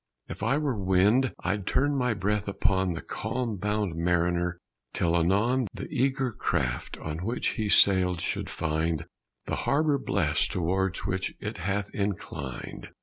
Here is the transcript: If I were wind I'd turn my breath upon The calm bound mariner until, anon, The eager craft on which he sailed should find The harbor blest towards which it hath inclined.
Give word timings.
If 0.27 0.41
I 0.41 0.57
were 0.57 0.75
wind 0.83 1.31
I'd 1.43 1.67
turn 1.67 1.95
my 1.95 2.15
breath 2.15 2.47
upon 2.47 2.93
The 2.93 3.03
calm 3.03 3.57
bound 3.57 3.95
mariner 3.95 4.57
until, 4.95 5.15
anon, 5.15 5.67
The 5.75 5.87
eager 5.91 6.31
craft 6.31 6.97
on 6.97 7.19
which 7.19 7.49
he 7.49 7.69
sailed 7.69 8.19
should 8.19 8.49
find 8.49 9.05
The 9.45 9.57
harbor 9.69 9.99
blest 9.99 10.51
towards 10.53 11.05
which 11.05 11.35
it 11.39 11.59
hath 11.59 11.93
inclined. 11.93 12.89